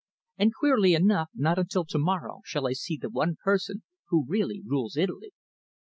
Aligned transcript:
And 0.39 0.51
queerly 0.51 0.95
enough, 0.95 1.29
not 1.35 1.59
until 1.59 1.85
to 1.85 1.99
morrow 1.99 2.41
shall 2.43 2.65
I 2.67 2.73
see 2.73 2.97
the 2.97 3.07
one 3.11 3.35
person 3.43 3.83
who 4.09 4.25
really 4.27 4.63
rules 4.65 4.97
Italy." 4.97 5.31